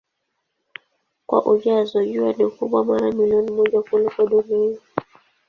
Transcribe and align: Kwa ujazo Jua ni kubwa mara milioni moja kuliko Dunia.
Kwa 1.25 1.45
ujazo 1.45 2.05
Jua 2.05 2.33
ni 2.33 2.47
kubwa 2.49 2.85
mara 2.85 3.11
milioni 3.11 3.51
moja 3.51 3.81
kuliko 3.81 4.27
Dunia. 4.27 4.77